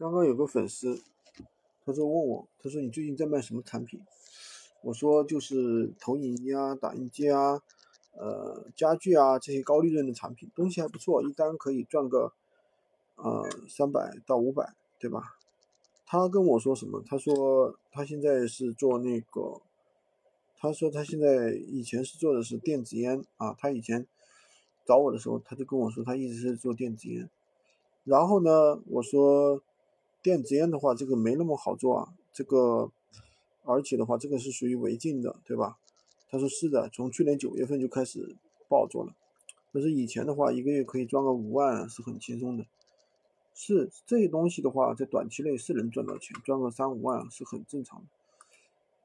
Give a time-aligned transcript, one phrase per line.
[0.00, 1.02] 刚刚有个粉丝，
[1.84, 4.00] 他说问我，他说你最近在卖什么产品？
[4.80, 7.60] 我说就是投影仪啊、打印机啊、
[8.16, 12.32] 呃家具啊这些高利润的产品，东西还不错，一单可以赚个
[13.16, 15.36] 呃三百到五百，对吧？
[16.06, 17.04] 他跟我说什么？
[17.06, 19.60] 他说他现在是做那个，
[20.56, 24.06] 他说他现在以前是做的是电子烟啊，他以前
[24.86, 27.28] 找我的时候他就跟我说他一直是做电子烟。
[28.04, 29.62] 然后呢，我说
[30.22, 32.90] 电子烟的话，这个没那么好做啊，这个
[33.64, 35.78] 而且的话，这个是属于违禁的，对吧？
[36.28, 38.36] 他说是的，从去年九月份就开始
[38.68, 39.14] 不好做了。
[39.72, 42.66] 但是以前的话，一个月可以赚个五万是很轻松的。
[43.54, 48.06] 是这些东西的话，在短期内是能赚到钱，赚个三五万是很正常的。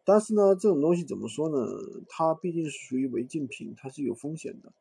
[0.03, 1.57] 但是呢，这种东西怎么说呢？
[2.07, 4.71] 它毕竟是属于违禁品，它是有风险的。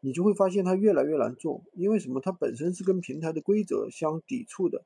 [0.00, 2.20] 你就会发现它越来越难做，因为什么？
[2.20, 4.84] 它本身是跟平台的规则相抵触的，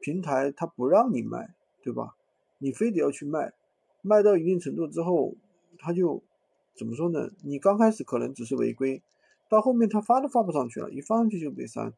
[0.00, 2.16] 平台它不让你卖，对吧？
[2.58, 3.52] 你非得要去卖，
[4.02, 5.34] 卖到一定程度之后，
[5.78, 6.22] 它就
[6.74, 7.30] 怎么说呢？
[7.42, 9.02] 你刚开始可能只是违规，
[9.48, 11.92] 到后面它发都发不上去了，一发上去就被删，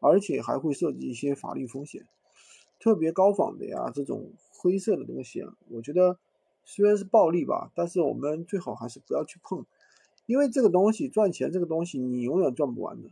[0.00, 2.06] 而且还会涉及一些法律风险，
[2.78, 6.18] 特别高仿的呀，这种灰色的东西啊，我觉得
[6.64, 9.64] 虽然是暴利吧，但是我们最好还是不要去碰。
[10.26, 13.08] 因为这个东西赚钱，这个东西你永远赚不完的。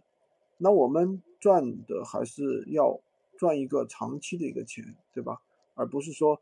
[0.58, 3.00] 那我们赚的还是要
[3.36, 5.40] 赚一个长期的一个钱，对吧？
[5.74, 6.40] 而不是说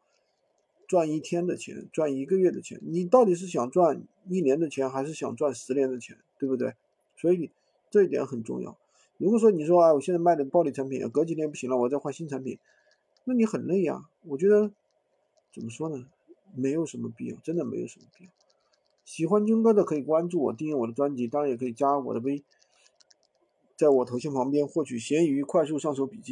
[0.86, 2.80] 赚一天的钱，赚一个月的钱。
[2.82, 6.74] 你到底是想赚一年的钱，还是想赚十年的钱，对不对？
[7.16, 7.50] 所以
[7.90, 8.76] 这一点很重要。
[9.16, 12.58] 如果说你说啊，我现在卖的暴利产品，隔几天不行了，我再换新产品，
[13.24, 14.08] 那你很累呀。
[14.22, 14.72] 我觉得
[15.52, 16.06] 怎么说呢？
[16.54, 18.30] 没有什么必要，真的没有什么必要。
[19.04, 22.42] 喜欢军哥的可以关注我，订阅我的专辑，当然也可以加我的微，
[23.76, 26.22] 在我头像旁边获取闲鱼快速上手笔记。